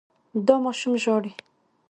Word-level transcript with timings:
دا 0.45 0.55
ماشوم 0.63 0.93
ژاړي. 1.03 1.31